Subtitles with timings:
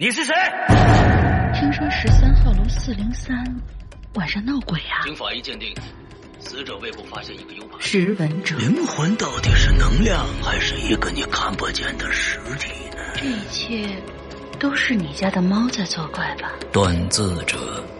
[0.00, 0.32] 你是谁？
[1.52, 3.36] 听说十三号楼四零三
[4.14, 5.02] 晚上闹鬼啊！
[5.02, 5.74] 经法医鉴定，
[6.38, 7.80] 死者胃部发现一个 U 盘。
[7.80, 12.98] 识文者，灵魂到底是能量，还是一个你看不见的实体呢？
[13.16, 14.00] 这一切
[14.60, 16.52] 都是你家的猫在作怪吧？
[16.70, 17.58] 断字者，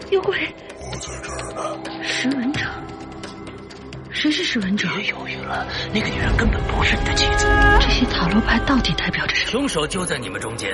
[0.09, 0.37] 有鬼！
[0.77, 2.01] 我在这儿呢。
[2.01, 2.61] 识文者，
[4.09, 4.87] 谁是识文者？
[4.95, 7.45] 别犹豫了，那个女人根本不是你的妻子。
[7.81, 9.51] 这些塔罗牌到底代表着什么？
[9.51, 10.73] 凶手就在你们中间。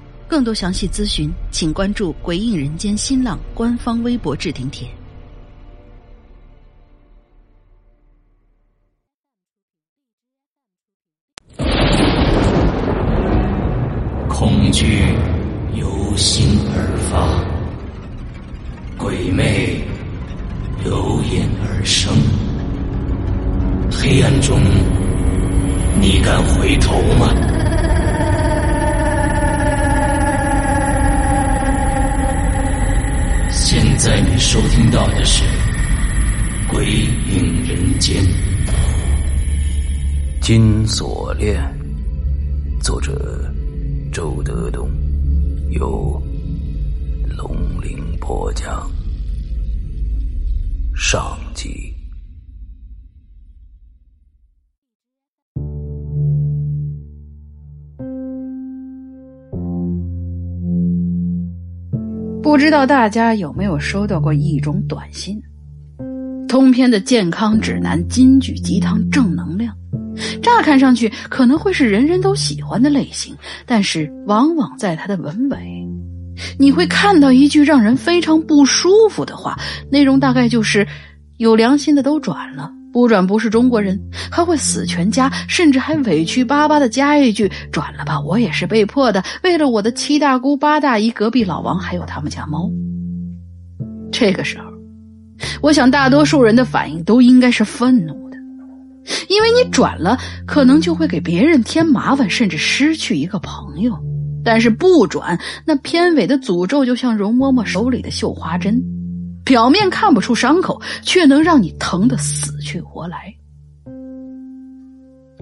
[0.31, 4.87] 更多详细咨询，请关注“鬼影人间”新浪官方微博置顶帖。
[34.03, 35.43] 在你收听到的是
[36.67, 38.23] 《鬼影人间》，
[40.41, 41.61] 《金锁链》，
[42.83, 43.53] 作者
[44.11, 44.89] 周德东，
[45.69, 46.19] 由
[47.37, 48.89] 龙鳞播讲，
[50.95, 52.00] 上集。
[62.51, 65.41] 不知道大家有没有收到过一种短信？
[66.49, 69.73] 通篇的健康指南、金句鸡汤、正能量，
[70.43, 73.33] 乍看上去可能会是人人都喜欢的类型，
[73.65, 75.87] 但是往往在它的文尾，
[76.59, 79.57] 你会看到一句让人非常不舒服的话，
[79.89, 80.85] 内容大概就是
[81.39, 92.69] ：“有良心的都转了。”不转不是中国人，还会死全家，甚至还委屈巴巴的加一句：“转了吧，我也是被迫的，为了我的七大姑八大姨、隔壁老王还有他们家猫。”
[94.11, 94.65] 这个时候，
[95.61, 98.37] 我想大多数人的反应都应该是愤怒的，
[99.29, 103.93] 因为你转了，可能就会给别人添麻烦，甚至失去一个朋友；
[104.43, 108.83] 但是不转，那片尾的诅咒就像容嬷嬷手里的绣花针。
[109.43, 113.33] 表面看不出伤口，却能让你疼得死去活来。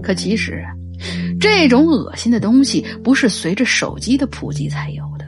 [0.02, 0.64] 可其实，
[1.38, 5.26] 这种恶心的东西不是随着手机的普及才有的。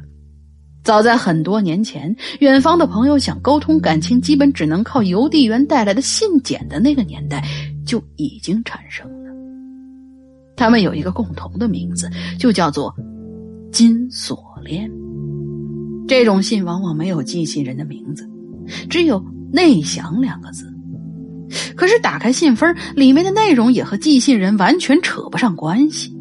[0.83, 7.45] 早在很多年前，远方的朋友想沟通感情，基本只能靠邮递员带来的信件的那个年代，
[7.87, 9.31] 就已经产生了。
[10.57, 12.93] 他们有一个共同的名字，就叫做
[13.71, 14.91] “金锁链”。
[16.09, 18.29] 这种信往往没有寄信人的名字。
[18.89, 20.73] 只有“内详”两个字，
[21.77, 26.17] 可是打开信封，里面的内容也和寄信人完全扯不上关系。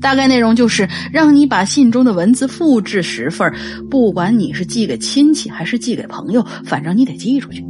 [0.00, 3.52] 大概内容就是让你把信中的文字复制十份，
[3.90, 7.66] 不管你是寄给亲戚还是寄给朋友，反正你得寄出去。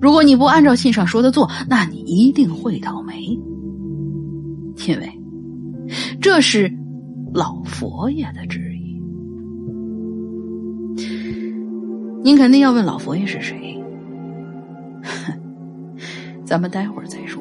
[0.00, 3.38] 如果你不按照信上说的做，那你一定会倒霉，
[4.86, 5.20] 因为
[6.20, 6.72] 这是
[7.34, 8.65] 老佛爷的旨
[12.26, 13.80] 您肯定要问老佛爷是谁？
[16.44, 17.40] 咱们待会儿再说。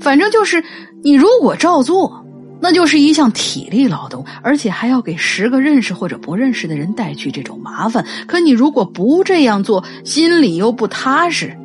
[0.00, 0.60] 反正就是，
[1.00, 2.26] 你如果照做，
[2.60, 8.04] 那就是一项体力劳动，而且还要给十个认识或者不认识的人带去这种麻烦。
[8.26, 11.56] 可你如果不这样做，心里又不踏实，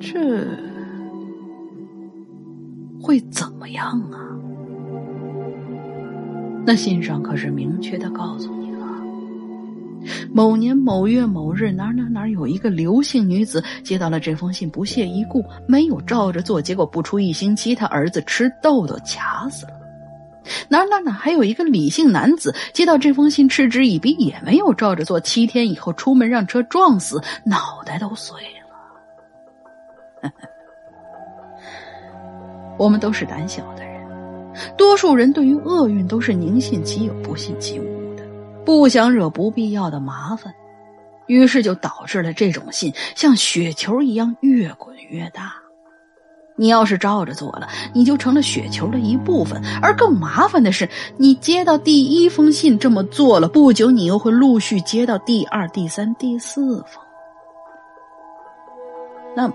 [0.00, 0.44] 这
[3.00, 4.18] 会怎么样啊？
[6.66, 8.65] 那信上可是明确的告诉你：
[10.32, 19.72] 某年某月某日哪哪哪有一个刘姓女子接到了这封信，不屑一顾，没有照着做，结果不出一星期，他儿子吃豆豆卡死了。
[20.68, 28.38] 哪哪哪还有一个李姓男子接到这封信，嗤之以鼻，也没有照着做，七天以后出门让车撞死，脑袋都碎
[30.22, 30.30] 了。
[32.78, 33.96] 我们都是胆小的人。
[34.78, 37.84] 多数人对于厄运都是宁信其有，不信其无，
[38.66, 40.52] 不想惹不必要的麻烦，
[41.26, 45.54] 于是就导致了这种信像雪球一样越滚越大。
[46.56, 49.62] 你要是照着做了，你就成了雪球的一部分。
[49.80, 57.02] 而更麻烦的是，你接到第一封信这么做了，不久你又会陆续接到第二、第三、第四封。
[59.36, 59.54] 那么。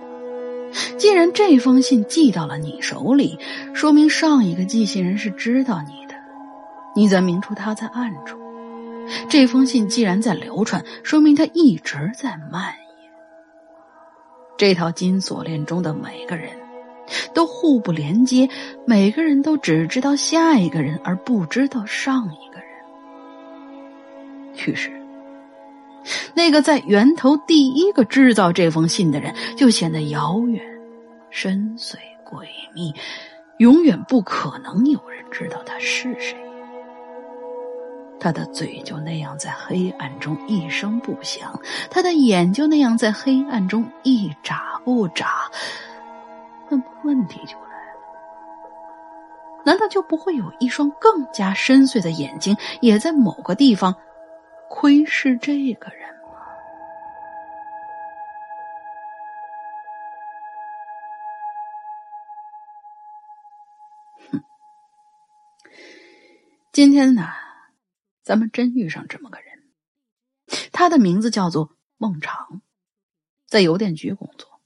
[0.97, 3.37] 既然这封信寄到了你手里，
[3.73, 6.13] 说明上一个寄信人是知道你的，
[6.95, 8.39] 你在明处他在暗处。
[9.29, 13.11] 这封信既然在流传，说明他一直在蔓延。
[14.57, 16.49] 这套金锁链中的每个人
[17.33, 18.49] 都互不连接，
[18.85, 22.67] 每个人都只知道下一个人，而不知道上一个人。
[24.67, 24.91] 于是。
[26.33, 30.63] 那个在源头第一个制造这封信的人，就显得遥远、
[31.29, 31.95] 深邃、
[32.25, 32.91] 诡秘，
[33.57, 36.35] 永远不可能有人知道他是谁。
[38.23, 41.59] 他的嘴就那样在黑暗中一声不响，
[41.89, 45.49] 他的眼就那样在黑暗中一眨不眨。
[46.69, 47.99] 那么问题就来了：
[49.65, 53.95] 难道就不会有一双更加深邃的眼睛，也在某个地方？
[54.69, 56.37] 窥视这个人吗？
[64.31, 64.43] 哼，
[66.71, 67.27] 今天呢，
[68.23, 69.47] 咱们真遇上这么个人。
[70.71, 72.61] 他的名字叫做孟尝，
[73.47, 74.61] 在邮电局工作，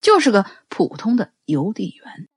[0.00, 2.28] 就是个普通的邮递员。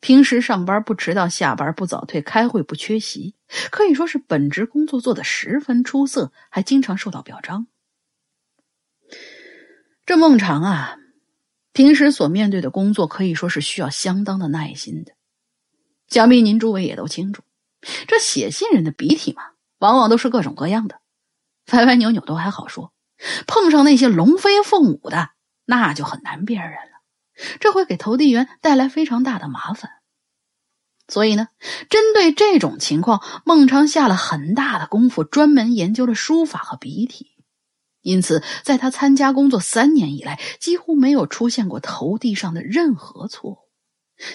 [0.00, 3.34] 平时上班不迟到，下班不早退，开会不缺席，
[3.70, 7.66] 可以说是本职工作做得十分出色，还经常受到表彰。
[10.06, 10.96] 这孟尝啊，
[11.74, 15.12] 平时所面对的工作可以说是需要相当的耐心的。
[16.08, 17.42] 想必您诸位也都清楚，
[18.08, 21.00] 这写信人的笔体嘛，往往都是各种各样的，
[21.72, 22.92] 歪歪扭扭都还好说，
[23.46, 25.30] 碰上那些龙飞凤舞的，
[25.64, 26.90] 那就很难辨认了。
[27.58, 29.90] 这会给投递员带来非常大的麻烦，
[31.08, 31.48] 所以呢，
[31.88, 37.28] 针对这种情况，孟尝下了很大的功夫，专门研究了书法和笔体。
[38.02, 43.58] 因此，在他参加工作三年以来，几乎没有出现过投递上的任何错误。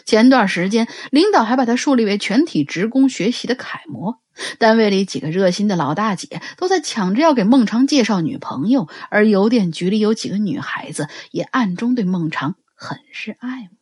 [0.05, 4.21] 前段时间，领导还把他树立为全体职工学习的楷模。
[4.59, 12.55] 单位里几个热心的老大姐都在抢着要给孟尝介绍女朋友，而邮电局里有几个女孩子也暗中对孟尝。
[12.77, 13.77] 很是爱慕。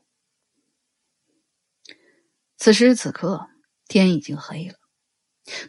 [2.57, 3.47] 此时此刻，
[3.87, 4.75] 天已经黑了。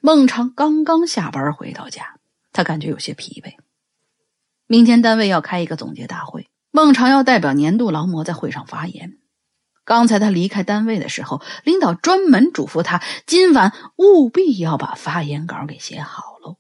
[0.03, 2.21] 孟尝刚刚下班回到家，
[2.53, 3.55] 他感觉有些疲惫。
[4.67, 9.17] 明天单位要开一个总结大会，孟尝要代表年度劳模在会上发言。
[9.85, 16.57] 刚才他离开单位的时候，领导专门嘱咐他，今晚务必要把发言稿给写好喽。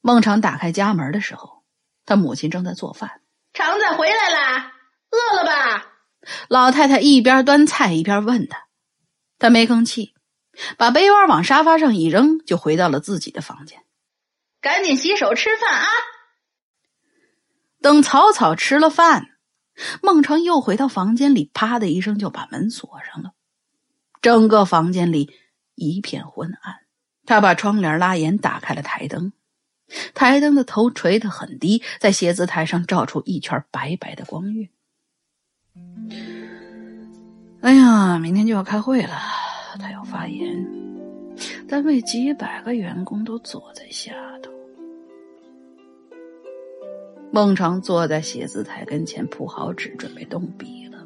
[0.00, 1.62] 孟尝打开家门的时候，
[2.06, 3.20] 他母亲正在做饭。
[3.52, 4.72] 常子回来啦，
[5.10, 5.86] 饿了吧？
[6.48, 8.66] 老太太一边端菜一边问他，
[9.38, 10.14] 他没吭气，
[10.78, 13.84] 把杯碗往沙发上一扔，就回到了自己的房间。
[14.62, 15.86] 赶紧洗手吃饭啊！
[17.82, 19.33] 等草草吃了饭，
[20.02, 23.32] 孟尝又回到房间里，啪的一声就把门锁上了。
[24.22, 25.32] 整个房间里
[25.74, 26.76] 一片昏暗，
[27.26, 29.32] 他把窗帘拉严，打开了台灯。
[30.14, 34.70] 台灯的头垂得很低，在写字台上照出一圈白白的光晕。
[37.60, 39.18] 哎呀，明天就要开会了，
[39.78, 40.66] 他要发言，
[41.68, 44.53] 单位几百个员工都坐在下头。
[47.34, 51.04] 孟尝坐在写字台跟前，铺好纸，准备动笔了。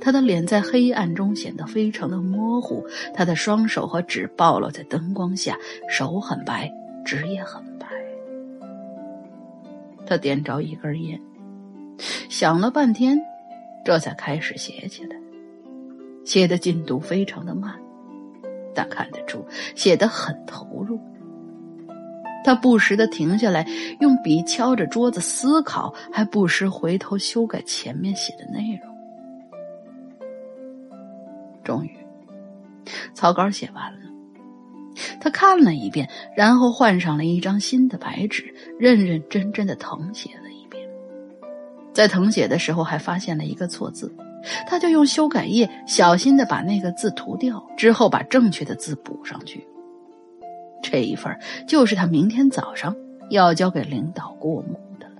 [0.00, 5.58] 他的脸在黑暗中显得非常的模糊，他的双手和纸暴露在灯光下，
[5.90, 6.72] 手很白。
[7.04, 7.86] 纸也很白，
[10.06, 11.20] 他点着一根烟，
[12.28, 13.18] 想了半天，
[13.84, 15.16] 这才开始写起来。
[16.24, 17.74] 写的进度非常的慢，
[18.72, 19.44] 但看得出
[19.74, 21.00] 写的很投入。
[22.48, 23.66] 他不时的停下来，
[24.00, 28.90] 用笔敲着桌子思考，还不时回头修改前面写的内容。
[31.62, 31.94] 终于，
[33.12, 33.98] 草稿写完了。
[35.20, 40.82] 他看了一遍，然后换上了一张新的白纸，认认真真的誊写了一遍。
[41.92, 44.10] 在誊写的时候，还发现了一个错字，
[44.66, 49.68] 他就用修改液小心的把那个字涂掉，之后把正确的字补上去。
[50.82, 52.96] 这一份就是他明天早上
[53.30, 55.12] 要交给领导过目的了。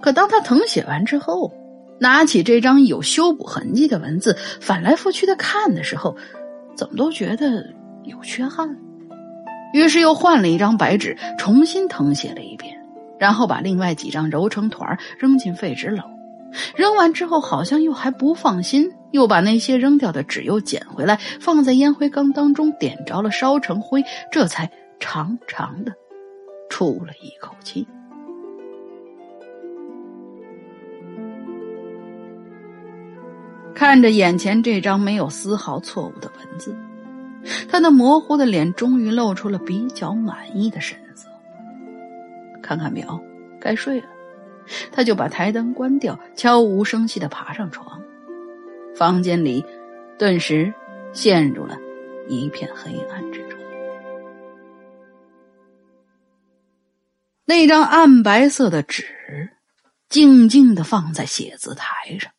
[0.00, 1.52] 可当他誊写完之后，
[1.98, 6.16] 拿起这张有修补痕迹的文字，翻来覆去的看的时候，
[6.74, 8.78] 怎么都觉得有缺憾。
[9.72, 12.76] 于是又换了一张白纸，重新誊写了一遍，
[13.18, 16.02] 然后把另外几张揉成团扔进废纸篓。
[16.74, 18.90] 扔完之后，好像又还不放心。
[19.12, 25.92] 又把那些扔掉的纸又捡回来，放在烟灰缸当中，点着了，烧成灰，这才长长的
[26.68, 27.86] 出了一口气。
[33.74, 36.76] 看着眼前这张没有丝毫错误的文字，
[37.66, 41.28] 他那模糊的脸终于露出了比较满意的神色。
[42.62, 43.18] 看看表，
[43.58, 44.06] 该睡了，
[44.92, 48.00] 他就把台灯关掉，悄无声息的爬上床。
[48.94, 49.64] 房间里
[50.18, 50.72] 顿时
[51.12, 51.78] 陷入了
[52.28, 53.58] 一片黑暗之中。
[57.44, 59.50] 那张暗白色的纸
[60.08, 62.32] 静静的放在写字台上，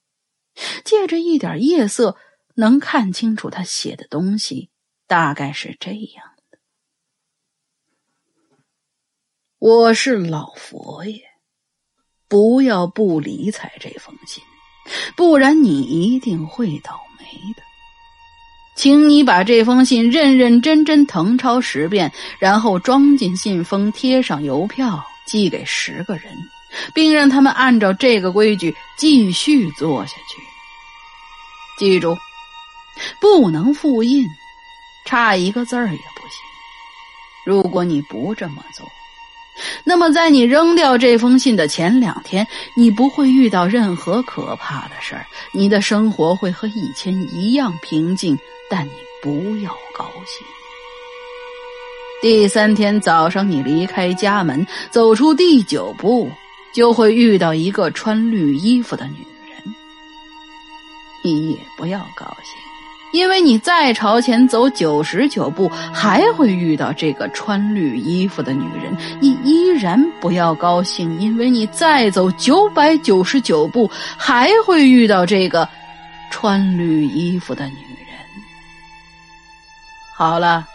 [0.86, 2.18] 借着一点夜色，
[2.56, 4.70] 能看清楚他写的东西
[5.08, 6.60] 大概是这样的
[9.60, 11.24] ：“我是老佛爷，
[12.28, 14.44] 不要不理睬这封信。”
[15.16, 17.64] 不然你一定会倒霉的，
[18.76, 26.36] 请你把这封信认认真真誊抄十遍，然后装进信封，贴上邮票，寄给十个人，
[26.94, 30.42] 并让他们按照这个规矩继续做下去。
[31.78, 32.18] 记住，
[33.20, 34.26] 不能复印，
[35.06, 36.38] 差一个字儿也不行。
[37.46, 38.86] 如果你不这么做，
[39.84, 48.38] 那么，在你扔掉这封信的前两天，你不会遇到任何可怕的事儿，你的生活会和以前一样平静。
[48.70, 48.92] 但你
[49.22, 50.48] 不要高兴。
[52.22, 56.32] 第三天早上，你离开家门，走出第九步，
[56.72, 59.76] 就会遇到一个穿绿衣服的女人。
[61.22, 62.71] 你也不要高兴。
[63.12, 75.68] 因为你再朝前走九十九步，还会遇到这个穿绿衣服的女人，你依然不要高兴，因为你再走九百九十九步，还会遇到这个
[76.30, 78.18] 穿绿衣服的女人。
[80.16, 80.66] 好了，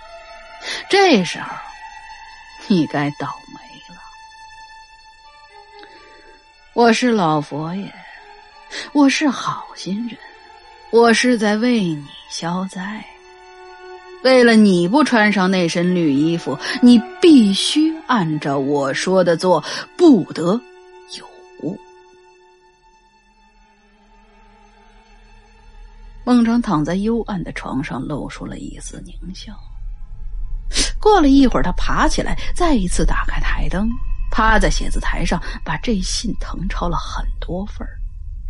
[0.90, 1.46] 这时候
[2.66, 3.60] 你该倒霉
[3.94, 4.00] 了。
[6.74, 7.90] 我是老佛爷，
[8.92, 10.18] 我是好心人，
[10.90, 12.04] 我是在为你。
[12.28, 13.02] 消灾。
[14.24, 19.62] 为了你不穿上那身绿衣服，你必须按照我说的做，
[19.96, 20.60] 不得
[21.16, 21.24] 有
[21.62, 21.78] 误。
[26.24, 29.54] 孟成躺在幽暗的床上，露出了一丝狞笑。
[31.00, 33.88] 过了一会儿，他爬起来，再一次打开台灯，
[34.32, 37.96] 趴在写字台上，把这信誊抄了很多份儿。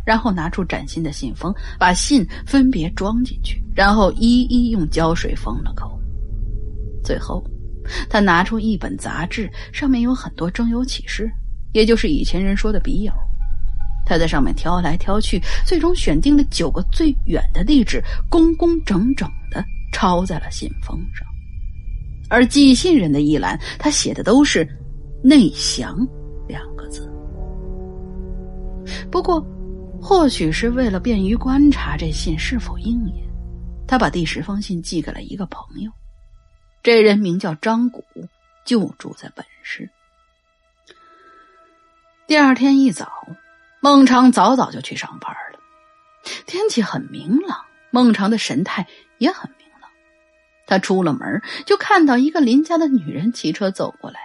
[0.07, 5.99] 然后拿出崭新的信封，把信分别装进去，然后一一用胶水封了口。
[7.03, 7.43] 最后，
[8.09, 11.29] 他拿出一本杂志，上面有很多征友启事，
[11.73, 13.11] 也就是以前人说的笔友。
[14.05, 19.61] 他在上面挑来挑去，最终选定了九个最远的地址，工工整整的
[19.91, 21.27] 抄在了信封上。
[22.29, 24.65] 而寄信人的一栏，他写的都是
[25.21, 25.97] “内详”
[26.47, 27.11] 两个字。
[29.11, 29.45] 不过。
[30.01, 33.27] 或许是为了便于观察这信是否应验，
[33.87, 35.91] 他把第十封信寄给了一个朋友，
[36.81, 38.03] 这人名叫张谷，
[38.65, 39.89] 就住在本市。
[42.25, 43.27] 第二天一早，
[43.81, 45.59] 孟尝早早就去上班了。
[46.45, 48.87] 天气很明朗，孟尝的神态
[49.17, 49.89] 也很明朗。
[50.65, 54.19] 他出了门，就看到一个邻家的女人骑车走过来。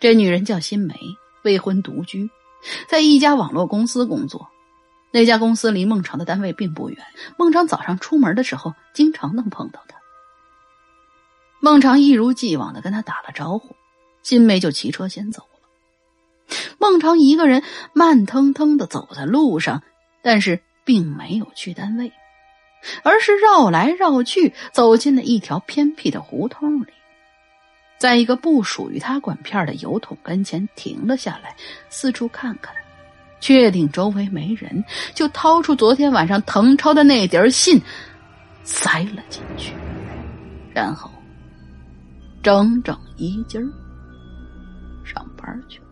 [0.00, 0.94] 这女人叫新梅，
[1.42, 2.30] 未婚独居，
[2.88, 4.48] 在一家网络公司工作。
[5.12, 6.98] 那家公司离孟尝的单位并不远，
[7.36, 9.96] 孟尝早上出门的时候经常能碰到他。
[11.60, 13.74] 孟尝一如既往的跟他打了招呼，
[14.22, 16.56] 新梅就骑车先走了。
[16.78, 17.62] 孟尝一个人
[17.92, 19.82] 慢腾腾的走在路上，
[20.22, 22.12] 但是并没有去单位，
[23.02, 26.86] 而是绕来绕去，走进了一条偏僻的胡同里，
[27.98, 31.54] 在一个不属于他管片的油桶跟前停了下来，
[31.90, 32.74] 四处看看，
[33.40, 37.80] 确定周围没人，就掏出昨天晚上誊抄的那叠信，
[38.62, 39.74] 塞了进去，
[40.74, 41.10] 然后
[42.42, 43.66] 整整一劲儿
[45.04, 45.86] 上班去了。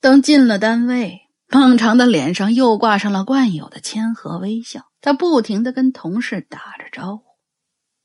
[0.00, 4.86] 等进了单位，孟尝的脸上又挂上了惯有的谦和微笑。
[5.00, 7.24] 他不停的跟同事打着招呼。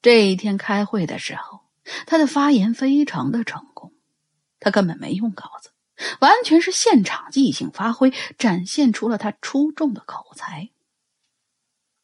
[0.01, 1.61] 这一天开会的时候，
[2.05, 3.93] 他的发言非常的成功。
[4.59, 5.71] 他根本没用稿子，
[6.21, 10.69] 完全是现场即兴发挥，展现出了他出众的口才。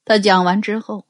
[0.04, 1.08] 他讲完之后，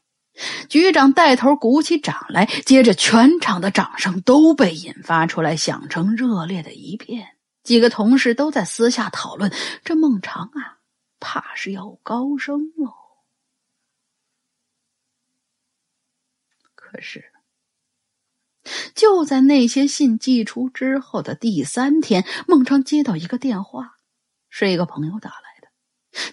[0.70, 7.36] 局长带头鼓起掌来，接着全场的掌声都被引发出来，响成热烈的一片。
[7.64, 9.52] 几个同事都在私下讨论：
[9.84, 10.80] 这孟尝啊，
[11.20, 12.94] 怕是要高升喽。
[16.76, 17.32] 可是，
[18.96, 23.98] 就在那些信寄出之后的第三天，孟尝接到一个电话，
[24.50, 25.68] 是一个朋友打来的。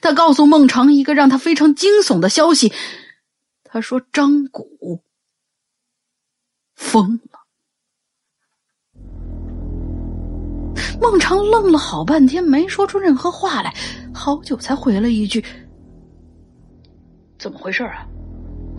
[0.00, 2.72] 他告诉孟尝一个让他非常惊悚的消息：
[3.64, 5.02] 他说张谷
[6.74, 7.40] 疯了。
[11.00, 13.74] 孟尝愣了好半天，没说出任何话来，
[14.14, 15.44] 好久才回了一句
[17.38, 18.06] ：“怎么回事啊？”“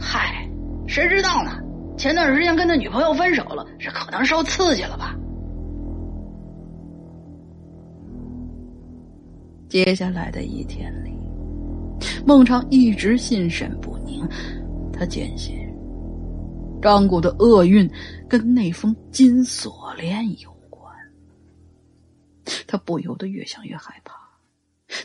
[0.01, 0.49] 嗨，
[0.87, 1.59] 谁知道呢？
[1.97, 5.15] 前段时间跟他女朋友分手了，这可能受刺激了吧？”
[9.67, 11.11] 接下来的一天里，
[12.25, 14.25] 孟尝一直心神不宁，
[14.93, 15.57] 他坚信
[16.81, 17.89] 张谷的厄运
[18.29, 20.93] 跟那封金锁链有关。
[22.65, 24.15] 他不由得越想越害怕，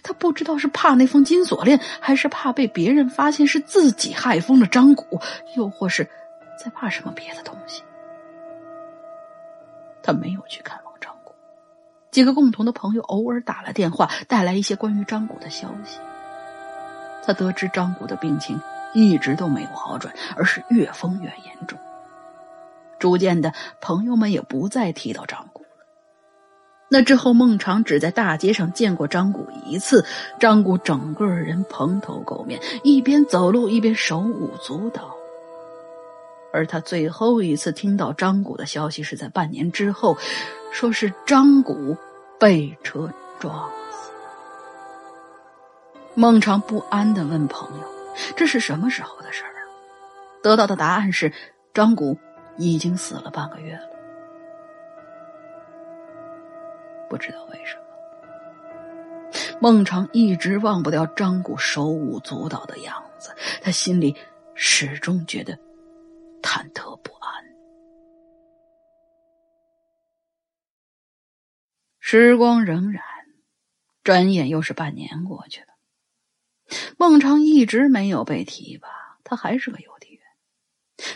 [0.00, 5.18] 他不知道是怕那封金锁链，还是怕被别人发现是自己害疯了张谷，
[5.56, 6.08] 又或是
[6.58, 7.82] 在怕什么别的东西。
[10.02, 11.32] 他没有去看望张谷，
[12.10, 16.00] 几个共同的朋友偶尔打了电话，带来一些关于张谷的消息。
[17.24, 18.60] 他得知张谷的病情
[18.94, 21.78] 一直都没有好转，而是越疯越严重。
[22.98, 25.68] 逐渐的，朋友们也不再提到张谷了。
[26.88, 30.04] 那之后，孟尝只在大街上见过张谷一次。
[30.40, 35.16] 张谷整个人蓬头垢面，一边走路一边手舞足蹈。
[36.52, 40.16] 而他最后一次听到张谷的消息是在半年之后，
[40.72, 41.96] 说是张谷
[42.38, 44.10] 被车撞死。
[46.14, 47.84] 孟尝不安的问朋友
[48.36, 49.52] ：“这是什么时候的事儿？”
[50.42, 51.32] 得到的答案是：
[51.72, 52.18] 张谷
[52.58, 53.88] 已经死了半个月了。
[57.08, 57.82] 不知道为什么，
[59.60, 63.30] 孟尝一直忘不掉张谷手舞足蹈的样子，
[63.62, 64.14] 他心里
[64.54, 65.58] 始终觉得
[66.42, 67.44] 忐忑不安。
[72.00, 73.00] 时光荏苒，
[74.04, 75.68] 转眼又是半年过去了。
[76.98, 78.88] 孟尝一直没有被提拔，
[79.24, 80.20] 他还是个邮递员，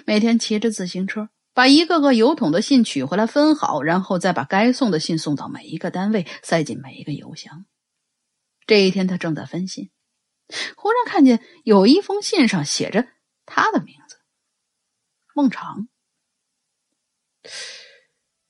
[0.06, 1.28] 每天骑着自行车。
[1.52, 7.64] 把一个个邮筒的信取回来分好，然后再把该送的信送到每一个单位，塞进每一个邮箱。
[8.66, 9.90] 这一天，他正在分信，
[10.76, 13.08] 忽然看见有一封信上写着
[13.46, 14.05] 他的名字——
[15.36, 15.86] 孟尝。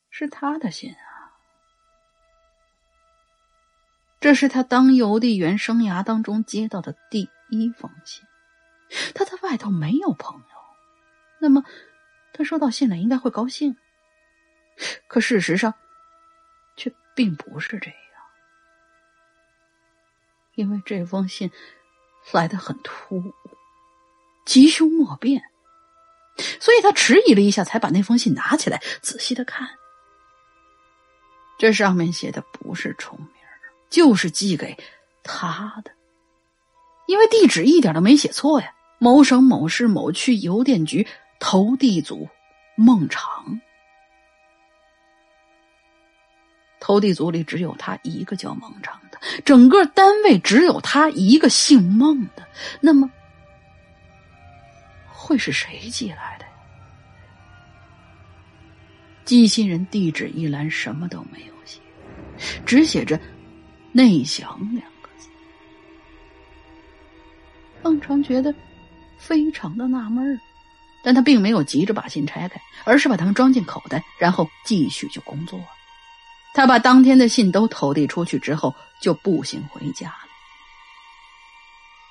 [0.09, 1.35] 是他的信啊！
[4.20, 8.25] 这是他当邮递员生涯当中接到的第一封信。
[9.16, 10.46] 他在外头没有朋友，
[11.40, 11.64] 那么。
[12.33, 13.77] 他收到信了，应该会高兴。
[15.09, 15.75] 可事实上，
[16.77, 17.96] 却并不是这样，
[20.55, 21.51] 因为这封信
[22.33, 23.35] 来的很突兀，
[24.44, 25.42] 吉凶莫辨，
[26.61, 29.68] 所以他迟疑了一下，才把那封信拿起来仔细的看。
[31.59, 33.29] 这上面写的不是重名，
[33.90, 34.77] 就是寄给
[35.22, 35.90] 他的，
[37.07, 41.07] 因为地址一点都没写错呀，某省某市某区邮电局。
[41.38, 42.27] 投递组
[42.77, 43.61] 孟长，
[46.81, 52.49] 投递组里只有他一个叫孟长的，整个单位只有他一个姓孟的。
[52.81, 53.11] 那么，
[55.16, 56.44] 会是谁寄来的？
[59.24, 61.81] 寄信人地址一栏什么都没有写，
[62.64, 63.18] 只写着
[63.92, 65.29] “内祥”两个字。
[67.83, 68.55] 孟尝觉得
[69.18, 70.38] 非常的纳闷儿。
[71.02, 75.61] 但他并没有急着把信拆开，而是把它们装进口袋，然后继续去工作。
[76.52, 80.29] 他把当天的信都投递出去之后，就步行回家了。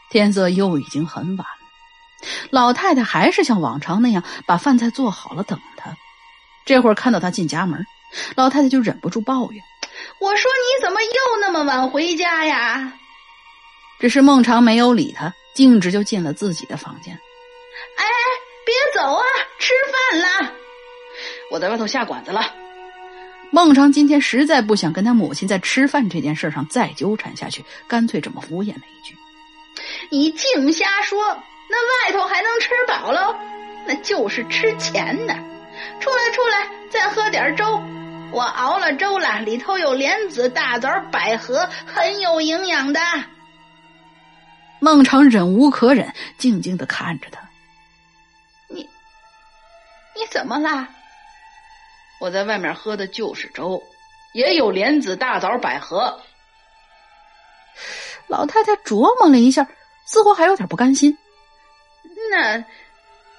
[0.10, 1.46] 天色又已经很晚，
[2.50, 5.96] 老太太还是像往常那样把饭菜做好了等他。
[6.66, 7.86] 这会儿看到他进家门，
[8.36, 9.64] 老太太就忍不住抱怨
[10.20, 12.94] ：“我说你怎么又那么晚回家呀？”
[14.00, 17.14] 只是孟尝没有理他，径直就进了自己的房间。
[17.98, 18.04] 哎，
[18.66, 19.24] 别走啊，
[19.60, 19.74] 吃
[20.12, 20.52] 饭啦！
[21.52, 22.52] 我在外头下馆子了。
[23.52, 29.16] 孟尝今天实在不想跟他母亲在吃饭这件事上再纠缠下去，干脆这么敷衍了一句
[30.10, 33.36] ：“你净瞎说，那外头还能吃饱喽？
[33.86, 35.34] 那就是吃钱呢。
[36.00, 37.82] 出来，出来，再喝点粥。
[38.32, 43.00] 我熬了粥了，里头有莲子、大枣、百合，很有营养的。”
[44.80, 47.40] 孟尝忍无可忍，静静的看着他。
[48.68, 48.82] 你，
[50.14, 50.88] 你怎么啦？
[52.20, 53.82] 我在外面喝的就是粥，
[54.34, 56.22] 也有莲子、大枣、百合。
[58.28, 59.68] 老太太琢磨了一下，
[60.06, 61.18] 似乎还有点不甘心。
[62.32, 62.66] 那，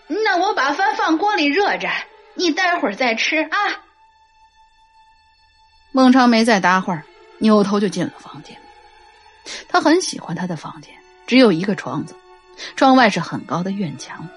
[0.09, 1.89] 那我把饭放锅里热着，
[2.35, 3.59] 你待会儿再吃啊。
[5.93, 7.03] 孟尝没再搭话，
[7.39, 8.57] 扭头就进了房间。
[9.69, 10.93] 他很喜欢他的房间，
[11.27, 12.15] 只有一个窗子，
[12.77, 14.29] 窗外是很高的院墙。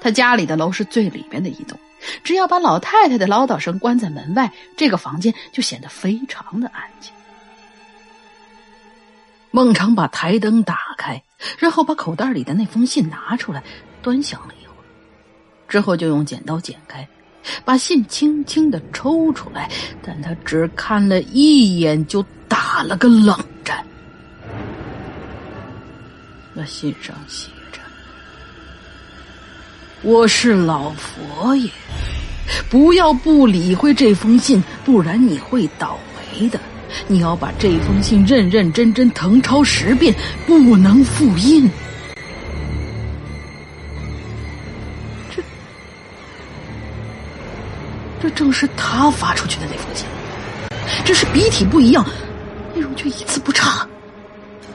[0.00, 1.78] 他家里的楼是最里边的一栋。
[2.22, 7.12] 只要把老太太的唠叨声关在门外，这个房间就显得非常的安静。
[9.50, 11.20] 孟尝把台灯打开，
[11.58, 13.62] 然后把口袋里的那封信拿出来，
[14.02, 14.82] 端详了一会儿，
[15.68, 17.06] 之后就用剪刀剪开，
[17.64, 19.70] 把信轻轻的抽出来，
[20.02, 23.84] 但他只看了一眼就打了个冷战。
[26.54, 27.80] 那信上写着。
[30.02, 31.70] 我是老佛爷，
[32.68, 35.98] 不要不理会这封信，不然你会倒
[36.32, 36.58] 霉的。
[37.06, 40.14] 你要把这封信认认真真誊抄十遍，
[40.46, 41.70] 不能复印。
[45.30, 45.42] 这，
[48.20, 50.06] 这正是他发出去的那封信，
[51.04, 52.04] 只是笔体不一样，
[52.74, 53.86] 内容却一字不差，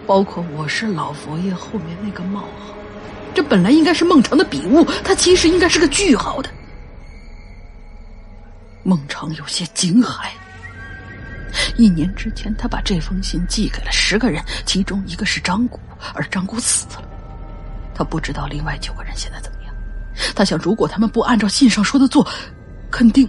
[0.05, 2.75] 包括“我是老佛爷”后面那个冒号。
[3.33, 6.49] 这本来应该是孟尝的笔误，他其实应该是个句号的。
[8.83, 10.27] 孟尝有些惊骇。
[11.75, 15.79] 一年之前，他把这封信寄给了十个人，其中一个是张谷，
[16.13, 17.03] 而张谷死了。
[17.95, 19.73] 他不知道另外九个人现在怎么样。
[20.35, 22.27] 他想，如果他们不按照信上说的做，
[22.91, 23.27] 肯定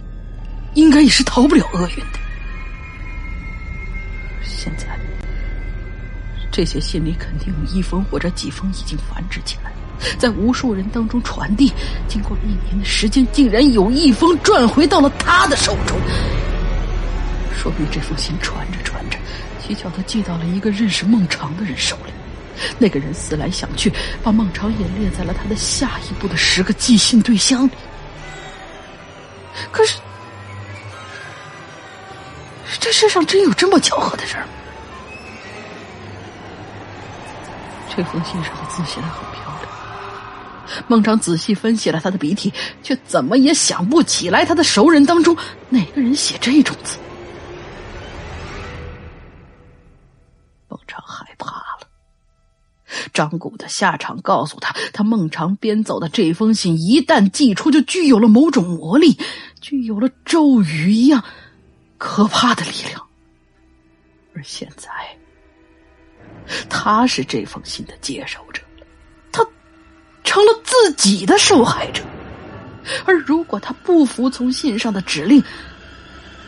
[0.75, 2.19] 应该也是逃不了厄运的。
[4.43, 4.85] 现在，
[6.51, 9.71] 这些信里肯定有一封或者几封已经繁殖起来。
[10.19, 11.71] 在无数人当中传递，
[12.07, 15.97] 经过一年的时间，竟然有一封转回到了他的手中。
[17.55, 19.17] 说明这封信传着传着，
[19.61, 22.11] 蹊跷的寄到了一个认识孟尝的人手里。
[22.77, 23.91] 那个人思来想去，
[24.23, 27.71] 把孟尝也列在了他的下一步的十个寄信对象里。
[29.71, 29.97] 可是，
[32.79, 34.43] 这世上真有这么巧合的事吗？
[37.95, 40.85] 这封信上的字写的很漂亮。
[40.87, 45.35] 孟尝仔细分析了他的笔体，却怎么也想不起来他的熟人当中
[45.69, 46.97] 哪个人写这种字。
[53.15, 59.17] 张谷的下场告诉他，他孟尝编走的这封信一旦寄出，就具有了某种魔力，
[59.61, 61.23] 具有了咒语一样
[61.97, 63.01] 可怕的力量。
[64.35, 64.91] 而现在，
[66.69, 68.61] 他是这封信的接受者。
[69.31, 69.47] 他
[70.25, 72.03] 成了自己的受害者，
[73.05, 75.41] 而如果他不服从信上的指令，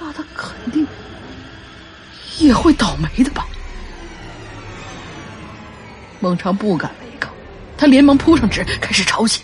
[0.01, 0.85] 那他肯定
[2.39, 3.47] 也会倒霉的吧？
[6.19, 7.31] 孟尝不敢违抗，
[7.77, 9.43] 他连忙扑上纸开始抄写。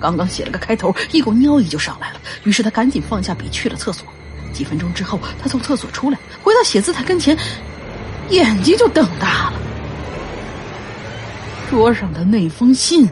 [0.00, 4.06] 刚刚写了个开头，一股尿意就上来了，于是他赶紧放下笔去了厕所。
[4.52, 7.36] 几分钟之后，他从厕所出来，回到写字台跟前，
[8.30, 9.60] 眼睛就瞪大了。
[11.70, 13.08] 桌上的那封信。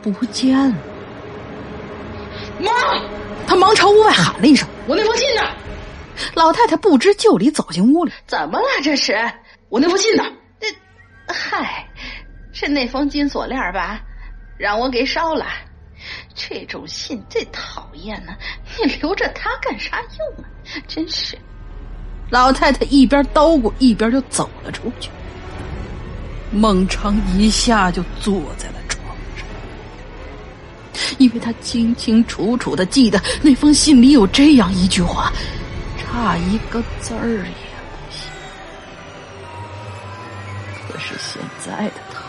[0.00, 0.74] 不见了！
[2.60, 2.70] 妈！
[3.46, 5.42] 他忙朝屋外喊了一声：“我那封信呢？”
[6.32, 8.66] 老太太不知就里走进屋里：“怎么了？
[8.82, 9.12] 这是
[9.68, 10.24] 我那封信呢？
[11.28, 11.86] 嗨，
[12.52, 14.00] 是那封金锁链吧？
[14.56, 15.46] 让我给烧了。
[16.34, 18.32] 这种信最讨厌呢，
[18.78, 20.48] 你留着它干啥用啊？
[20.86, 21.36] 真是！”
[22.30, 25.10] 老太太一边叨咕一边就走了出去。
[26.50, 29.02] 孟尝一下就坐在了床
[29.36, 29.46] 上。
[31.18, 35.32] 因为他清清楚楚的记得那封信里有这样一句话
[35.98, 37.67] ：“差一个字儿也
[41.08, 42.20] 是现在的他，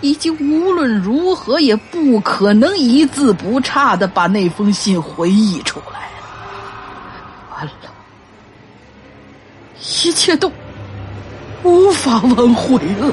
[0.00, 6.26] 已经无论如何也不可能一字不差的把那封信回忆出来了。
[7.52, 7.72] 完了，
[9.78, 10.50] 一切都
[11.62, 13.12] 无法挽回了。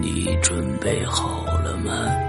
[0.00, 2.27] 你准备好了吗？